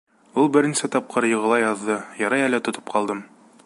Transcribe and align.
Ул 0.43 0.47
бер 0.55 0.67
нисә 0.71 0.89
тапҡыр 0.95 1.27
йығыла 1.33 1.61
яҙҙы, 1.67 2.01
ярай 2.25 2.49
әле 2.51 2.65
тотоп 2.69 2.93
ҡалдым. 2.97 3.23